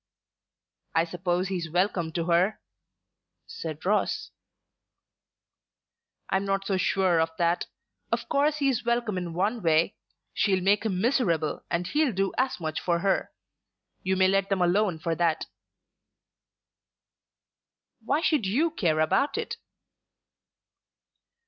[0.95, 2.59] "I suppose he's welcome to her?"
[3.45, 4.31] said Ross.
[6.31, 7.67] "I'm not so sure of that.
[8.11, 9.93] Of course he is welcome in one way.
[10.33, 13.31] She'll make him miserable and he'll do as much for her.
[14.01, 15.45] You may let them alone for that."
[18.03, 19.57] "Why should you care about it?"